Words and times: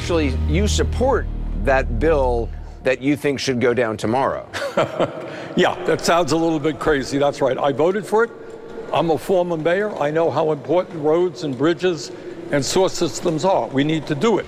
actually 0.00 0.32
you 0.48 0.66
support 0.66 1.26
that 1.62 1.98
bill 1.98 2.48
that 2.84 3.02
you 3.02 3.16
think 3.16 3.38
should 3.38 3.60
go 3.60 3.74
down 3.74 3.98
tomorrow. 3.98 4.48
yeah, 5.56 5.76
that 5.84 6.00
sounds 6.00 6.32
a 6.32 6.36
little 6.36 6.58
bit 6.58 6.78
crazy. 6.78 7.18
That's 7.18 7.42
right. 7.42 7.58
I 7.58 7.72
voted 7.72 8.06
for 8.06 8.24
it. 8.24 8.30
I'm 8.94 9.10
a 9.10 9.18
former 9.18 9.58
mayor. 9.58 9.92
I 10.00 10.10
know 10.10 10.30
how 10.30 10.52
important 10.52 11.04
roads 11.04 11.44
and 11.44 11.54
bridges 11.54 12.10
and 12.50 12.64
sewer 12.64 12.88
systems 12.88 13.44
are. 13.44 13.68
We 13.68 13.84
need 13.84 14.06
to 14.06 14.14
do 14.14 14.38
it. 14.38 14.46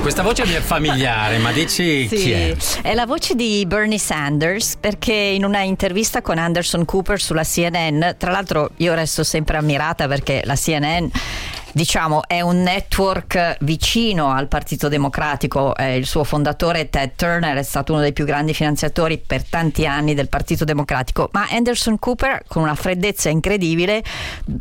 Questa 0.00 0.22
voce 0.22 0.46
mi 0.46 0.54
è 0.54 0.60
familiare, 0.60 1.38
ma 1.38 1.50
dici 1.50 2.06
sì, 2.06 2.16
chi 2.16 2.30
è? 2.30 2.56
È 2.82 2.94
la 2.94 3.04
voce 3.04 3.34
di 3.34 3.64
Bernie 3.66 3.98
Sanders 3.98 4.76
perché 4.78 5.12
in 5.12 5.44
una 5.44 5.62
intervista 5.62 6.22
con 6.22 6.38
Anderson 6.38 6.84
Cooper 6.84 7.20
sulla 7.20 7.42
CNN, 7.42 8.10
tra 8.16 8.30
l'altro 8.30 8.70
io 8.76 8.94
resto 8.94 9.24
sempre 9.24 9.56
ammirata 9.56 10.06
perché 10.06 10.42
la 10.44 10.54
CNN 10.54 11.08
diciamo, 11.72 12.22
è 12.26 12.40
un 12.40 12.62
network 12.62 13.58
vicino 13.60 14.30
al 14.30 14.48
Partito 14.48 14.88
Democratico. 14.88 15.76
Eh, 15.76 15.96
il 15.96 16.06
suo 16.06 16.24
fondatore 16.24 16.88
Ted 16.88 17.12
Turner 17.16 17.56
è 17.56 17.62
stato 17.62 17.92
uno 17.92 18.00
dei 18.00 18.12
più 18.12 18.24
grandi 18.24 18.54
finanziatori 18.54 19.18
per 19.18 19.44
tanti 19.44 19.86
anni 19.86 20.14
del 20.14 20.28
Partito 20.28 20.64
Democratico, 20.64 21.28
ma 21.32 21.46
Anderson 21.50 21.98
Cooper 21.98 22.42
con 22.46 22.62
una 22.62 22.74
freddezza 22.74 23.28
incredibile 23.28 24.02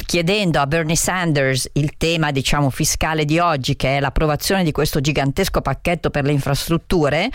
chiedendo 0.05 0.59
a 0.59 0.67
Bernie 0.67 0.95
Sanders 0.95 1.69
il 1.73 1.95
tema, 1.97 2.31
diciamo, 2.31 2.69
fiscale 2.69 3.25
di 3.25 3.39
oggi 3.39 3.75
che 3.75 3.97
è 3.97 3.99
l'approvazione 3.99 4.63
di 4.63 4.71
questo 4.71 4.99
gigantesco 4.99 5.61
pacchetto 5.61 6.09
per 6.09 6.25
le 6.25 6.31
infrastrutture 6.31 7.29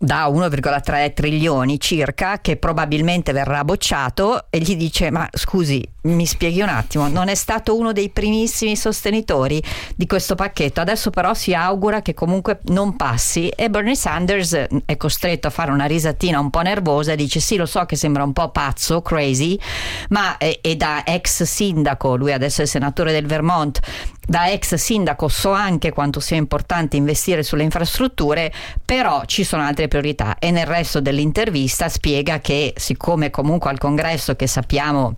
da 0.00 0.28
1,3 0.28 1.12
trilioni 1.12 1.80
circa 1.80 2.40
che 2.40 2.56
probabilmente 2.56 3.32
verrà 3.32 3.64
bocciato 3.64 4.46
e 4.48 4.60
gli 4.60 4.76
dice 4.76 5.10
ma 5.10 5.28
scusi 5.32 5.82
mi 6.02 6.24
spieghi 6.24 6.60
un 6.60 6.68
attimo 6.68 7.08
non 7.08 7.26
è 7.26 7.34
stato 7.34 7.76
uno 7.76 7.92
dei 7.92 8.08
primissimi 8.08 8.76
sostenitori 8.76 9.17
di 9.24 10.06
questo 10.06 10.34
pacchetto. 10.34 10.80
Adesso 10.80 11.10
però 11.10 11.34
si 11.34 11.54
augura 11.54 12.02
che 12.02 12.14
comunque 12.14 12.60
non 12.64 12.96
passi 12.96 13.48
e 13.48 13.70
Bernie 13.70 13.94
Sanders 13.94 14.66
è 14.84 14.96
costretto 14.96 15.48
a 15.48 15.50
fare 15.50 15.70
una 15.70 15.86
risatina 15.86 16.38
un 16.38 16.50
po' 16.50 16.60
nervosa 16.60 17.12
e 17.12 17.16
dice 17.16 17.40
sì 17.40 17.56
lo 17.56 17.66
so 17.66 17.84
che 17.84 17.96
sembra 17.96 18.22
un 18.22 18.32
po' 18.32 18.50
pazzo 18.50 19.02
crazy 19.02 19.58
ma 20.10 20.36
è, 20.36 20.58
è 20.60 20.76
da 20.76 21.04
ex 21.04 21.42
sindaco 21.42 22.16
lui 22.16 22.32
adesso 22.32 22.62
è 22.62 22.66
senatore 22.66 23.12
del 23.12 23.26
Vermont 23.26 23.80
da 24.28 24.50
ex 24.50 24.74
sindaco 24.74 25.28
so 25.28 25.52
anche 25.52 25.90
quanto 25.90 26.20
sia 26.20 26.36
importante 26.36 26.98
investire 26.98 27.42
sulle 27.42 27.62
infrastrutture, 27.62 28.52
però 28.84 29.22
ci 29.24 29.42
sono 29.42 29.62
altre 29.62 29.88
priorità. 29.88 30.36
E 30.38 30.50
nel 30.50 30.66
resto 30.66 31.00
dell'intervista 31.00 31.88
spiega 31.88 32.38
che 32.40 32.74
siccome 32.76 33.30
comunque 33.30 33.70
al 33.70 33.78
congresso 33.78 34.36
che 34.36 34.46
sappiamo 34.46 35.14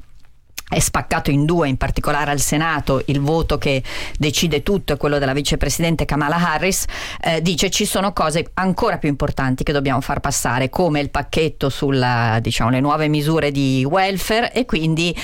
è 0.71 0.79
spaccato 0.79 1.31
in 1.31 1.45
due, 1.45 1.69
in 1.69 1.77
particolare 1.77 2.31
al 2.31 2.39
Senato, 2.39 3.03
il 3.07 3.21
voto 3.21 3.59
che 3.59 3.83
decide 4.17 4.63
tutto 4.63 4.93
è 4.93 4.97
quello 4.97 5.19
della 5.19 5.33
vicepresidente 5.33 6.05
Kamala 6.05 6.37
Harris, 6.37 6.85
eh, 7.21 7.43
dice 7.43 7.71
ci 7.71 7.85
sono 7.85 8.13
cose 8.13 8.51
ancora 8.55 8.97
più 8.99 9.09
importanti 9.09 9.65
che 9.65 9.73
dobbiamo 9.73 10.01
far 10.01 10.21
passare, 10.21 10.71
come 10.71 11.01
il 11.01 11.11
pacchetto 11.11 11.69
sulle 11.71 12.39
diciamo, 12.41 12.79
nuove 12.79 13.09
misure 13.09 13.51
di 13.51 13.85
welfare 13.85 14.53
e 14.53 14.65
quindi 14.65 15.15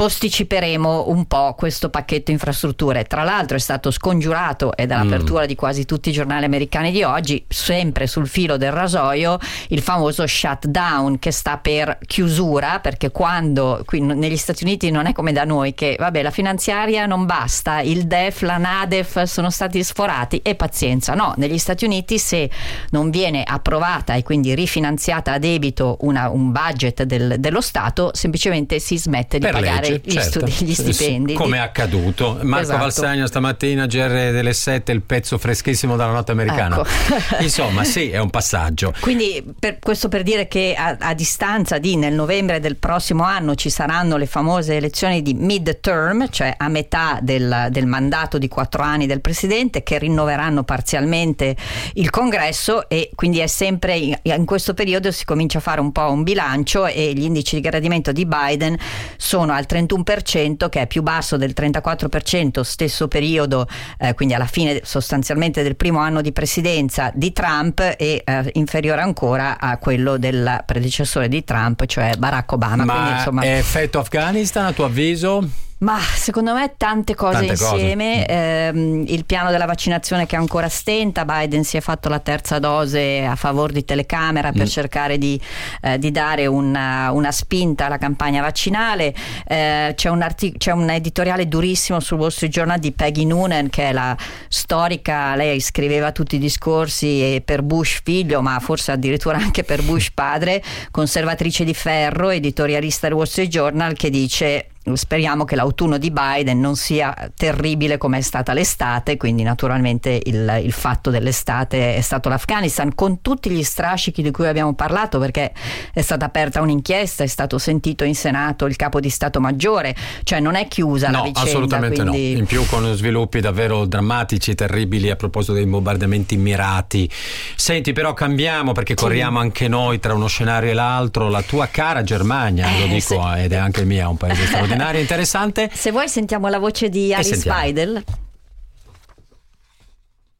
posticiperemo 0.00 1.08
un 1.08 1.26
po' 1.26 1.54
questo 1.54 1.90
pacchetto 1.90 2.30
infrastrutture. 2.30 3.04
Tra 3.04 3.22
l'altro 3.22 3.58
è 3.58 3.60
stato 3.60 3.90
scongiurato 3.90 4.74
e 4.74 4.86
dall'apertura 4.86 5.44
mm. 5.44 5.46
di 5.46 5.54
quasi 5.54 5.84
tutti 5.84 6.08
i 6.08 6.12
giornali 6.12 6.46
americani 6.46 6.90
di 6.90 7.02
oggi, 7.02 7.44
sempre 7.46 8.06
sul 8.06 8.26
filo 8.26 8.56
del 8.56 8.72
rasoio, 8.72 9.38
il 9.68 9.82
famoso 9.82 10.26
shutdown 10.26 11.18
che 11.18 11.30
sta 11.32 11.58
per 11.58 11.98
chiusura, 12.06 12.80
perché 12.80 13.10
quando 13.10 13.82
qui 13.84 14.00
negli 14.00 14.38
Stati 14.38 14.64
Uniti 14.64 14.90
non 14.90 15.04
è 15.04 15.12
come 15.12 15.32
da 15.32 15.44
noi 15.44 15.74
che 15.74 15.96
vabbè 15.98 16.22
la 16.22 16.30
finanziaria 16.30 17.04
non 17.04 17.26
basta, 17.26 17.80
il 17.80 18.06
DEF, 18.06 18.40
la 18.40 18.56
NADEF 18.56 19.24
sono 19.24 19.50
stati 19.50 19.84
sforati 19.84 20.40
e 20.42 20.54
pazienza. 20.54 21.12
No, 21.12 21.34
negli 21.36 21.58
Stati 21.58 21.84
Uniti 21.84 22.18
se 22.18 22.48
non 22.92 23.10
viene 23.10 23.42
approvata 23.44 24.14
e 24.14 24.22
quindi 24.22 24.54
rifinanziata 24.54 25.32
a 25.32 25.38
debito 25.38 25.98
una, 26.00 26.30
un 26.30 26.52
budget 26.52 27.02
del, 27.02 27.34
dello 27.38 27.60
Stato, 27.60 28.12
semplicemente 28.14 28.78
si 28.78 28.96
smette 28.96 29.36
di 29.38 29.44
per 29.44 29.52
pagare 29.52 29.89
legge, 29.90 30.10
gli, 30.10 30.12
certo. 30.12 30.46
studi, 30.46 30.70
gli 30.70 30.74
stipendi. 30.74 31.34
Come 31.34 31.56
è 31.56 31.60
accaduto. 31.60 32.38
Marco 32.42 32.64
esatto. 32.64 32.78
Valsagno 32.78 33.26
stamattina, 33.26 33.86
GR 33.86 34.30
delle 34.32 34.52
7, 34.52 34.92
il 34.92 35.02
pezzo 35.02 35.38
freschissimo 35.38 35.96
dalla 35.96 36.12
notte 36.12 36.32
americana. 36.32 36.80
Ecco. 36.80 36.88
Insomma, 37.42 37.84
sì, 37.84 38.10
è 38.10 38.18
un 38.18 38.30
passaggio. 38.30 38.92
Quindi 39.00 39.44
per, 39.58 39.78
questo 39.78 40.08
per 40.08 40.22
dire 40.22 40.48
che 40.48 40.74
a, 40.76 40.96
a, 40.98 41.14
distanza 41.14 41.78
di 41.78 41.96
nel 41.96 42.14
novembre 42.14 42.60
del 42.60 42.76
prossimo 42.76 43.24
anno 43.24 43.54
ci 43.54 43.70
saranno 43.70 44.16
le 44.16 44.26
famose 44.26 44.76
elezioni 44.76 45.22
di 45.22 45.34
mid-term, 45.34 46.28
cioè 46.30 46.54
a 46.56 46.68
metà 46.68 47.18
del, 47.20 47.68
del 47.70 47.86
mandato 47.86 48.38
di 48.38 48.48
quattro 48.48 48.82
anni 48.82 49.06
del 49.06 49.20
Presidente, 49.20 49.82
che 49.82 49.98
rinnoveranno 49.98 50.64
parzialmente 50.64 51.56
il 51.94 52.10
Congresso 52.10 52.88
e 52.88 53.10
quindi 53.14 53.38
è 53.38 53.46
sempre 53.46 53.96
in, 53.96 54.18
in 54.22 54.44
questo 54.44 54.74
periodo 54.74 55.10
si 55.10 55.24
comincia 55.24 55.58
a 55.58 55.60
fare 55.60 55.80
un 55.80 55.92
po' 55.92 56.10
un 56.10 56.22
bilancio 56.22 56.86
e 56.86 57.12
gli 57.14 57.22
indici 57.22 57.56
di 57.56 57.60
gradimento 57.60 58.12
di 58.12 58.26
Biden 58.26 58.76
sono 59.16 59.52
al 59.52 59.66
31% 59.70 60.68
che 60.68 60.82
è 60.82 60.86
più 60.86 61.02
basso 61.02 61.36
del 61.36 61.52
34% 61.56 62.62
stesso 62.62 63.06
periodo, 63.06 63.68
eh, 63.98 64.14
quindi 64.14 64.34
alla 64.34 64.46
fine 64.46 64.80
sostanzialmente 64.82 65.62
del 65.62 65.76
primo 65.76 66.00
anno 66.00 66.20
di 66.20 66.32
presidenza 66.32 67.12
di 67.14 67.32
Trump 67.32 67.80
e 67.80 68.22
eh, 68.24 68.50
inferiore 68.54 69.02
ancora 69.02 69.58
a 69.60 69.78
quello 69.78 70.16
del 70.16 70.62
predecessore 70.66 71.28
di 71.28 71.44
Trump, 71.44 71.86
cioè 71.86 72.16
Barack 72.18 72.52
Obama. 72.52 72.84
Ma 72.84 72.92
quindi, 72.92 73.12
insomma, 73.12 73.44
effetto 73.44 73.98
Afghanistan 73.98 74.66
a 74.66 74.72
tuo 74.72 74.86
avviso? 74.86 75.68
Ma 75.80 75.98
secondo 75.98 76.52
me 76.52 76.74
tante 76.76 77.14
cose 77.14 77.46
tante 77.46 77.52
insieme, 77.52 78.24
cose. 78.26 78.28
Eh, 78.28 79.04
il 79.06 79.24
piano 79.24 79.50
della 79.50 79.64
vaccinazione 79.64 80.26
che 80.26 80.36
ancora 80.36 80.68
stenta, 80.68 81.24
Biden 81.24 81.64
si 81.64 81.78
è 81.78 81.80
fatto 81.80 82.10
la 82.10 82.18
terza 82.18 82.58
dose 82.58 83.24
a 83.24 83.34
favore 83.34 83.72
di 83.72 83.84
telecamera 83.84 84.52
per 84.52 84.64
mm. 84.64 84.68
cercare 84.68 85.16
di, 85.16 85.40
eh, 85.80 85.98
di 85.98 86.10
dare 86.10 86.46
una, 86.46 87.10
una, 87.12 87.32
spinta 87.32 87.86
alla 87.86 87.96
campagna 87.96 88.42
vaccinale, 88.42 89.14
eh, 89.46 89.94
c'è, 89.96 90.10
un 90.10 90.20
artic- 90.20 90.58
c'è, 90.58 90.72
un 90.72 90.90
editoriale 90.90 91.48
durissimo 91.48 91.98
sul 91.98 92.18
Wall 92.18 92.28
Street 92.28 92.52
Journal 92.52 92.78
di 92.78 92.92
Peggy 92.92 93.24
Noonan 93.24 93.70
che 93.70 93.88
è 93.88 93.92
la 93.92 94.14
storica, 94.48 95.34
lei 95.34 95.60
scriveva 95.60 96.12
tutti 96.12 96.36
i 96.36 96.38
discorsi 96.38 97.40
per 97.42 97.62
Bush 97.62 98.00
figlio 98.04 98.42
ma 98.42 98.58
forse 98.60 98.92
addirittura 98.92 99.38
anche 99.38 99.64
per 99.64 99.82
Bush 99.82 100.10
padre, 100.10 100.62
conservatrice 100.90 101.64
di 101.64 101.72
ferro, 101.72 102.28
editorialista 102.28 103.06
del 103.06 103.16
Wall 103.16 103.24
Street 103.24 103.48
Journal 103.48 103.94
che 103.94 104.10
dice 104.10 104.66
speriamo 104.96 105.44
che 105.44 105.56
l'autunno 105.56 105.98
di 105.98 106.10
Biden 106.10 106.60
non 106.60 106.76
sia 106.76 107.14
terribile 107.36 107.98
come 107.98 108.18
è 108.18 108.20
stata 108.20 108.52
l'estate, 108.52 109.16
quindi 109.16 109.42
naturalmente 109.42 110.20
il, 110.24 110.60
il, 110.62 110.72
fatto 110.72 111.10
dell'estate 111.10 111.94
è 111.94 112.00
stato 112.00 112.28
l'Afghanistan, 112.28 112.94
con 112.94 113.20
tutti 113.22 113.50
gli 113.50 113.62
strascichi 113.62 114.22
di 114.22 114.30
cui 114.30 114.46
abbiamo 114.46 114.74
parlato, 114.74 115.18
perché 115.18 115.52
è 115.92 116.00
stata 116.00 116.24
aperta 116.24 116.60
un'inchiesta, 116.60 117.24
è 117.24 117.26
stato 117.26 117.58
sentito 117.58 118.04
in 118.04 118.14
Senato 118.14 118.66
il 118.66 118.76
capo 118.76 119.00
di 119.00 119.10
Stato 119.10 119.40
Maggiore, 119.40 119.94
cioè 120.24 120.40
non 120.40 120.54
è 120.54 120.68
chiusa 120.68 121.08
no, 121.08 121.18
la 121.18 121.22
vicenda. 121.22 121.48
Assolutamente 121.48 122.02
quindi... 122.02 122.32
no, 122.32 122.38
in 122.38 122.46
più 122.46 122.66
con 122.66 122.92
sviluppi 122.94 123.40
davvero 123.40 123.86
drammatici, 123.86 124.54
terribili 124.54 125.10
a 125.10 125.16
proposito 125.16 125.52
dei 125.52 125.66
bombardamenti 125.66 126.36
mirati. 126.36 127.08
Senti 127.56 127.92
però 127.92 128.14
cambiamo 128.14 128.72
perché 128.72 128.94
sì. 128.96 129.04
corriamo 129.04 129.38
anche 129.38 129.68
noi 129.68 129.98
tra 129.98 130.14
uno 130.14 130.26
scenario 130.26 130.70
e 130.70 130.74
l'altro, 130.74 131.28
la 131.28 131.42
tua 131.42 131.66
cara 131.66 132.02
Germania, 132.02 132.66
eh, 132.66 132.80
lo 132.80 132.86
dico, 132.86 133.22
se... 133.32 133.42
ed 133.44 133.52
è 133.52 133.56
anche 133.56 133.84
mia, 133.84 134.08
un 134.08 134.16
paese 134.16 134.46
straordinario 134.46 134.79
straordinaria, 134.80 135.00
interessante. 135.00 135.70
Se 135.72 135.90
vuoi 135.90 136.08
sentiamo 136.08 136.48
la 136.48 136.58
voce 136.58 136.88
di 136.88 137.14
Alice 137.14 137.48
Weidel. 137.48 138.02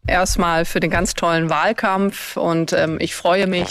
Erstmal 0.07 0.65
für 0.65 0.81
den 0.81 0.91
ganz 0.91 1.15
tollen 1.15 1.51
Wahlkampf 1.51 2.37
und 2.37 2.73
ähm, 2.73 2.99
ich 3.01 3.15
freue 3.15 3.47
mich, 3.47 3.69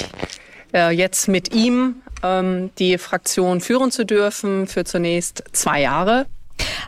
äh, 0.73 0.91
jetzt 0.91 1.27
mit 1.27 1.53
ihm 1.53 1.95
ähm, 2.23 2.69
die 2.77 2.97
Fraktion 2.97 3.59
führen 3.59 3.91
zu 3.91 4.05
dürfen 4.05 4.67
für 4.67 4.85
zunächst 4.85 5.43
zwei 5.51 5.81
Jahre. 5.81 6.27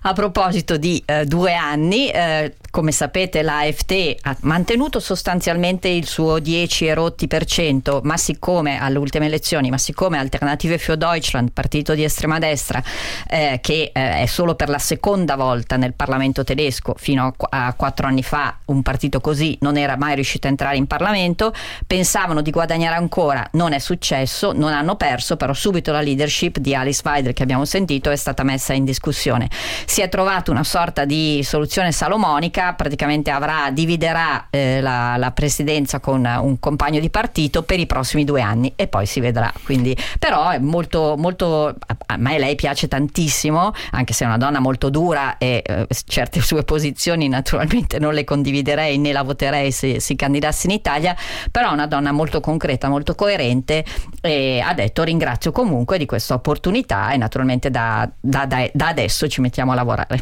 A 0.03 0.13
proposito 0.13 0.77
di 0.77 1.03
eh, 1.07 1.25
due 1.25 1.51
anni, 1.53 2.11
eh, 2.13 2.51
come 2.71 2.91
sapete 2.91 3.41
l'AFT 3.43 4.15
ha 4.21 4.35
mantenuto 4.41 4.99
sostanzialmente 4.99 5.89
il 5.89 6.07
suo 6.07 6.39
10 6.39 6.87
e 6.87 6.93
rotti 6.93 7.27
per 7.27 7.45
cento, 7.45 7.99
ma 8.03 8.15
siccome 8.17 8.79
alle 8.79 8.97
ultime 8.97 9.25
elezioni, 9.25 9.69
ma 9.69 9.77
siccome 9.77 10.17
Alternative 10.17 10.77
für 10.77 10.95
Deutschland, 10.95 11.51
partito 11.51 11.93
di 11.93 12.03
estrema 12.03 12.39
destra, 12.39 12.81
eh, 13.29 13.59
che 13.61 13.91
eh, 13.93 14.21
è 14.21 14.25
solo 14.25 14.55
per 14.55 14.69
la 14.69 14.79
seconda 14.79 15.35
volta 15.35 15.75
nel 15.75 15.93
Parlamento 15.93 16.43
tedesco, 16.45 16.95
fino 16.97 17.35
a, 17.49 17.65
a 17.67 17.73
quattro 17.73 18.07
anni 18.07 18.23
fa 18.23 18.57
un 18.65 18.81
partito 18.81 19.19
così 19.19 19.57
non 19.61 19.75
era 19.77 19.97
mai 19.97 20.15
riuscito 20.15 20.47
a 20.47 20.49
entrare 20.49 20.77
in 20.77 20.87
Parlamento, 20.87 21.53
pensavano 21.85 22.41
di 22.41 22.51
guadagnare 22.51 22.95
ancora, 22.95 23.45
non 23.53 23.73
è 23.73 23.79
successo, 23.79 24.53
non 24.53 24.71
hanno 24.71 24.95
perso, 24.95 25.35
però 25.35 25.53
subito 25.53 25.91
la 25.91 26.01
leadership 26.01 26.57
di 26.57 26.73
Alice 26.73 27.01
Weidel 27.03 27.33
che 27.33 27.43
abbiamo 27.43 27.65
sentito 27.65 28.09
è 28.09 28.15
stata 28.15 28.43
messa 28.43 28.71
in 28.71 28.85
discussione. 28.85 29.49
Si 29.85 29.99
è 30.01 30.07
trovata 30.07 30.51
una 30.51 30.63
sorta 30.63 31.03
di 31.03 31.41
soluzione 31.43 31.91
salomonica 31.91 32.60
politica, 32.61 32.73
praticamente 32.73 33.31
avrà, 33.31 33.69
dividerà 33.71 34.47
eh, 34.49 34.79
la, 34.81 35.15
la, 35.17 35.31
presidenza 35.31 35.99
con 35.99 36.25
un 36.25 36.59
compagno 36.59 36.99
di 36.99 37.09
partito 37.09 37.63
per 37.63 37.79
i 37.79 37.85
prossimi 37.85 38.23
due 38.23 38.41
anni 38.41 38.73
e 38.75 38.87
poi 38.87 39.05
si 39.05 39.19
vedrà. 39.19 39.51
Quindi, 39.63 39.97
però 40.19 40.49
è 40.49 40.59
molto, 40.59 41.15
molto, 41.17 41.75
a 42.05 42.17
me 42.17 42.37
lei 42.37 42.55
piace 42.55 42.87
tantissimo, 42.87 43.73
anche 43.91 44.13
se 44.13 44.23
è 44.23 44.27
una 44.27 44.37
donna 44.37 44.59
molto 44.59 44.89
dura 44.89 45.37
e 45.37 45.63
eh, 45.65 45.87
certe 46.05 46.41
sue 46.41 46.63
posizioni 46.63 47.27
naturalmente 47.27 47.99
non 47.99 48.13
le 48.13 48.23
condividerei 48.23 48.97
né 48.97 49.11
la 49.11 49.23
voterei 49.23 49.71
se 49.71 49.99
si 49.99 50.15
candidasse 50.15 50.67
in 50.67 50.73
Italia, 50.73 51.15
però 51.49 51.69
è 51.69 51.73
una 51.73 51.87
donna 51.87 52.11
molto 52.11 52.39
concreta, 52.39 52.89
molto 52.89 53.15
coerente 53.15 53.83
e 54.21 54.61
ha 54.63 54.73
detto 54.73 55.03
ringrazio 55.03 55.51
comunque 55.51 55.97
di 55.97 56.05
questa 56.05 56.33
opportunità 56.33 57.11
e 57.11 57.17
naturalmente 57.17 57.69
da, 57.71 58.09
da, 58.19 58.45
da, 58.45 58.69
da 58.71 58.87
adesso 58.87 59.27
ci 59.27 59.41
mettiamo 59.41 59.71
a 59.71 59.75
lavorare. 59.75 60.21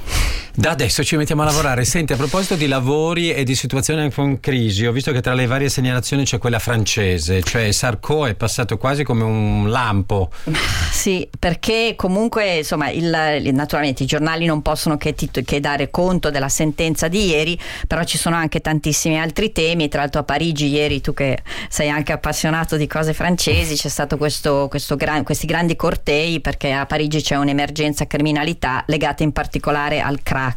Da 0.60 0.72
adesso 0.72 1.06
ci 1.06 1.16
mettiamo 1.16 1.44
a 1.44 1.46
lavorare. 1.46 1.86
Senti, 1.88 2.12
a 2.12 2.18
proposito 2.18 2.58
di 2.58 2.68
lavori 2.68 3.32
e 3.32 3.46
di 3.46 3.56
situazioni 3.56 4.02
anche 4.02 4.16
con 4.16 4.42
crisi, 4.42 4.86
ho 4.86 4.92
visto 4.92 5.14
che 5.14 5.22
tra 5.22 5.34
le 5.34 5.46
varie 5.46 5.70
segnalazioni 5.70 6.26
c'è 6.26 6.38
quella 6.38 6.60
francese, 6.60 7.42
cioè 7.44 7.72
Sarko 7.72 8.26
è 8.26 8.36
passato 8.36 8.78
quasi 8.78 9.06
come 9.06 9.24
un 9.24 9.70
lampo. 9.70 10.30
Sì, 10.90 11.30
perché 11.40 11.94
comunque 11.96 12.58
insomma 12.58 12.90
il, 12.90 13.54
naturalmente 13.54 14.04
i 14.04 14.06
giornali 14.06 14.46
non 14.46 14.62
possono 14.62 14.98
che, 14.98 15.16
che, 15.16 15.60
dare 15.62 15.90
conto 15.92 16.30
della 16.30 16.50
sentenza 16.50 17.08
di 17.08 17.28
ieri, 17.28 17.58
però 17.88 18.04
ci 18.04 18.18
sono 18.18 18.36
anche 18.36 18.60
tantissimi 18.60 19.18
altri 19.18 19.54
temi. 19.54 19.88
Tra 19.88 20.02
l'altro 20.02 20.22
a 20.22 20.24
Parigi 20.26 20.68
ieri, 20.68 21.00
tu 21.00 21.14
che 21.14 21.38
sei 21.70 21.90
anche 21.90 22.12
appassionato 22.12 22.76
di 22.76 22.86
cose 22.86 23.14
francesi, 23.14 23.76
c'è 23.76 23.88
stato 23.88 24.18
questo, 24.18 24.68
questo 24.68 24.98
gran, 24.98 25.24
questi 25.24 25.46
grandi 25.46 25.78
cortei 25.78 26.42
perché 26.42 26.74
a 26.74 26.86
Parigi 26.86 27.22
c'è 27.22 27.38
un'emergenza 27.38 28.06
criminalità 28.08 28.84
legata 28.88 29.24
in 29.24 29.32
particolare 29.32 30.02
al 30.02 30.22
crack 30.22 30.49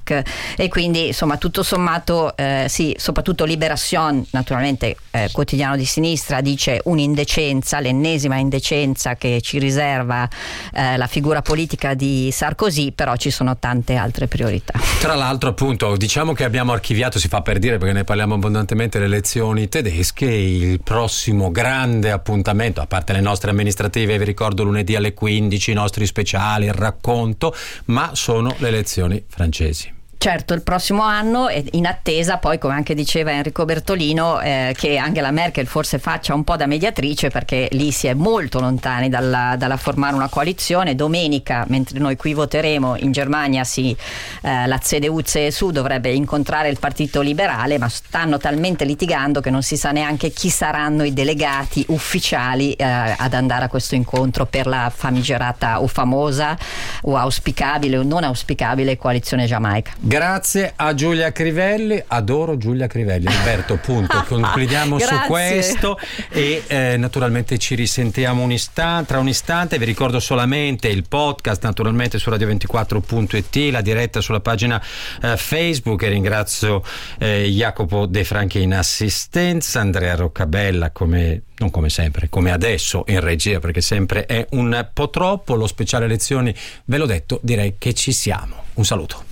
e 0.56 0.69
quindi 0.69 1.09
insomma 1.09 1.37
tutto 1.37 1.62
sommato 1.62 2.37
eh, 2.37 2.67
sì, 2.69 2.94
soprattutto 2.99 3.44
Liberation, 3.44 4.25
naturalmente 4.31 4.97
eh, 5.11 5.29
quotidiano 5.33 5.77
di 5.77 5.85
sinistra, 5.85 6.41
dice 6.41 6.81
un'indecenza, 6.85 7.81
l'ennesima 7.81 8.37
indecenza 8.37 9.17
che 9.17 9.41
ci 9.41 9.59
riserva 9.59 10.29
eh, 10.73 10.97
la 10.97 11.06
figura 11.06 11.43
politica 11.43 11.94
di 11.94 12.31
Sarkozy, 12.33 12.93
però 12.93 13.17
ci 13.17 13.31
sono 13.31 13.56
tante 13.59 13.97
altre 13.97 14.27
priorità. 14.29 14.79
Tra 15.00 15.15
l'altro 15.15 15.50
appunto 15.50 15.97
diciamo 15.97 16.33
che 16.33 16.44
abbiamo 16.44 16.73
archiviato, 16.73 17.19
si 17.19 17.29
fa 17.29 17.43
per 17.43 17.59
dire 17.59 17.79
perché 17.79 17.94
ne 17.94 18.05
parliamo 18.05 18.35
abbondantemente, 18.35 18.99
le 18.99 19.06
elezioni 19.06 19.69
tedesche, 19.69 20.27
il 20.27 20.81
prossimo 20.83 21.50
grande 21.50 22.11
appuntamento, 22.11 22.81
a 22.81 22.87
parte 22.87 23.12
le 23.12 23.21
nostre 23.21 23.50
amministrative, 23.50 24.19
vi 24.19 24.25
ricordo 24.25 24.62
lunedì 24.62 24.97
alle 24.97 25.15
15, 25.15 25.71
i 25.71 25.75
nostri 25.75 26.06
speciali, 26.06 26.67
il 26.67 26.75
racconto, 26.75 27.55
ma 27.87 28.11
sono 28.15 28.55
le 28.59 28.69
elezioni 28.69 29.23
francesi. 29.29 29.81
Certo, 30.23 30.55
il 30.55 30.63
prossimo 30.63 31.03
anno 31.03 31.49
in 31.73 31.85
attesa, 31.85 32.37
poi 32.37 32.57
come 32.57 32.75
anche 32.75 32.95
diceva 32.95 33.33
Enrico 33.33 33.65
Bertolino, 33.65 34.41
eh, 34.41 34.73
che 34.79 34.97
Angela 34.97 35.33
Merkel 35.33 35.67
forse 35.67 35.99
faccia 35.99 36.33
un 36.33 36.45
po' 36.45 36.55
da 36.55 36.67
mediatrice 36.67 37.29
perché 37.29 37.67
lì 37.73 37.91
si 37.91 38.07
è 38.07 38.15
molto 38.15 38.61
lontani 38.61 39.09
dalla, 39.09 39.57
dalla 39.59 39.77
formare 39.77 40.15
una 40.15 40.29
coalizione. 40.29 40.95
Domenica, 40.95 41.65
mentre 41.67 41.99
noi 41.99 42.15
qui 42.15 42.35
voteremo, 42.35 42.99
in 42.99 43.11
Germania 43.11 43.65
si, 43.65 43.97
eh, 44.43 44.67
la 44.69 44.79
CDU-CSU 44.79 45.71
dovrebbe 45.71 46.13
incontrare 46.13 46.69
il 46.69 46.79
Partito 46.79 47.21
Liberale, 47.21 47.79
ma 47.79 47.89
stanno 47.89 48.39
talmente 48.39 48.85
litigando 48.85 49.41
che 49.41 49.51
non 49.51 49.65
si 49.65 49.77
sa 49.77 49.91
neanche 49.91 50.31
chi 50.31 50.51
saranno 50.51 51.03
i 51.03 51.13
delegati 51.13 51.85
ufficiali 51.89 52.75
eh, 52.75 52.85
ad 52.85 53.35
andare 53.35 53.65
a 53.65 53.69
questo 53.69 53.97
incontro 53.97 54.47
per 54.47 54.69
la 54.69 54.89
famigerata 54.95 55.83
o 55.83 55.89
famosa 55.89 56.57
o 57.03 57.17
auspicabile 57.17 57.97
o 57.97 58.05
non 58.05 58.23
auspicabile 58.23 58.97
coalizione 58.97 59.47
giamaica. 59.47 59.95
Grazie 60.12 60.75
a 60.76 60.93
Giulia 60.93 61.32
Crivelli, 61.32 61.99
adoro 62.09 62.59
Giulia 62.59 62.87
Crivelli. 62.87 63.29
Alberto, 63.29 63.76
punto. 63.79 64.23
Concludiamo 64.29 64.99
su 64.99 65.14
questo 65.26 65.99
e 66.29 66.64
eh, 66.67 66.99
naturalmente 66.99 67.56
ci 67.56 67.75
risentiamo 67.75 68.43
un 68.43 68.53
istante, 68.53 69.06
tra 69.06 69.20
un 69.20 69.29
istante. 69.29 69.79
Vi 69.79 69.87
ricordo 69.87 70.20
solamente 70.20 70.88
il 70.88 71.09
podcast 71.09 71.62
naturalmente 71.62 72.19
su 72.19 72.29
radio24.it, 72.29 73.73
la 73.73 73.81
diretta 73.81 74.20
sulla 74.20 74.41
pagina 74.41 74.82
eh, 75.23 75.38
Facebook 75.38 76.03
e 76.03 76.09
ringrazio 76.11 76.85
eh, 77.19 77.49
Jacopo 77.49 78.05
De 78.05 78.25
Franchi 78.25 78.61
in 78.61 78.75
assistenza, 78.75 79.81
Andrea 79.81 80.15
Roccabella 80.15 80.91
come 80.91 81.44
non 81.56 81.70
come 81.70 81.88
sempre, 81.88 82.29
come 82.29 82.53
adesso 82.53 83.05
in 83.06 83.20
regia, 83.20 83.61
perché 83.61 83.81
sempre 83.81 84.26
è 84.26 84.47
un 84.50 84.88
po' 84.93 85.08
troppo. 85.08 85.55
Lo 85.55 85.67
speciale 85.67 86.06
lezioni, 86.06 86.55
ve 86.85 86.99
l'ho 86.99 87.06
detto, 87.06 87.41
direi 87.43 87.76
che 87.79 87.94
ci 87.94 88.12
siamo. 88.12 88.65
Un 88.75 88.85
saluto. 88.85 89.31